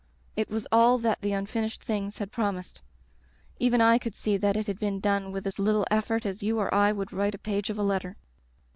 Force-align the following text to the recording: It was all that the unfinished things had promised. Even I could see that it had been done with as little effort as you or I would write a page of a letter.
It 0.35 0.49
was 0.49 0.65
all 0.71 0.97
that 0.97 1.21
the 1.21 1.31
unfinished 1.33 1.83
things 1.83 2.17
had 2.17 2.31
promised. 2.31 2.81
Even 3.59 3.81
I 3.81 3.99
could 3.99 4.15
see 4.15 4.35
that 4.35 4.57
it 4.57 4.65
had 4.65 4.79
been 4.79 4.99
done 4.99 5.31
with 5.31 5.45
as 5.45 5.59
little 5.59 5.85
effort 5.91 6.25
as 6.25 6.41
you 6.41 6.57
or 6.57 6.73
I 6.73 6.91
would 6.91 7.13
write 7.13 7.35
a 7.35 7.37
page 7.37 7.69
of 7.69 7.77
a 7.77 7.83
letter. 7.83 8.17